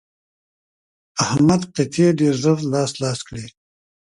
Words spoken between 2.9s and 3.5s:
لاس کړې.